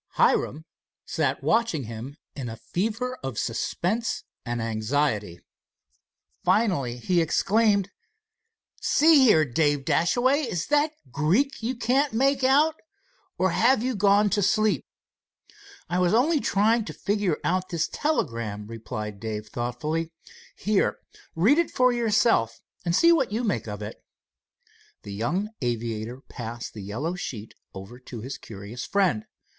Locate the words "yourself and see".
21.93-23.11